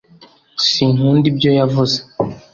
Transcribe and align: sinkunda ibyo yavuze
sinkunda 0.69 1.25
ibyo 1.31 1.49
yavuze 1.59 1.99